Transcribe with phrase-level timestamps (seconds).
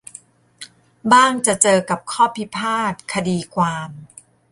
[1.11, 3.89] บ้างจะเจอกับข้อพิพาทคดีความ